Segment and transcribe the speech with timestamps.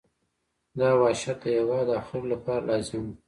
[0.79, 3.13] دا وحشت د هېواد او خلکو لپاره لازم وو.